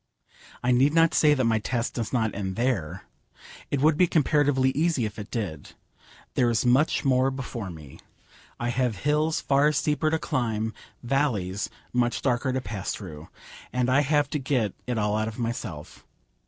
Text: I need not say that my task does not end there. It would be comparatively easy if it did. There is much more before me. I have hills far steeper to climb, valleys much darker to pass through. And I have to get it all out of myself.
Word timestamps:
I 0.63 0.71
need 0.71 0.95
not 0.95 1.13
say 1.13 1.35
that 1.35 1.43
my 1.43 1.59
task 1.59 1.93
does 1.93 2.11
not 2.11 2.33
end 2.33 2.55
there. 2.55 3.03
It 3.69 3.81
would 3.81 3.97
be 3.97 4.07
comparatively 4.07 4.71
easy 4.71 5.05
if 5.05 5.19
it 5.19 5.29
did. 5.29 5.73
There 6.33 6.49
is 6.49 6.65
much 6.65 7.05
more 7.05 7.29
before 7.29 7.69
me. 7.69 7.99
I 8.59 8.69
have 8.69 8.95
hills 8.95 9.39
far 9.41 9.71
steeper 9.71 10.09
to 10.09 10.17
climb, 10.17 10.73
valleys 11.03 11.69
much 11.93 12.23
darker 12.23 12.51
to 12.51 12.61
pass 12.61 12.91
through. 12.95 13.29
And 13.71 13.91
I 13.91 14.01
have 14.01 14.27
to 14.31 14.39
get 14.39 14.73
it 14.87 14.97
all 14.97 15.15
out 15.15 15.27
of 15.27 15.37
myself. 15.37 16.03